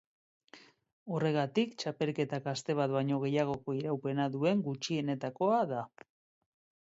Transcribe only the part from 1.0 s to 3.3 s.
Horregatik, txapelketak aste bat baino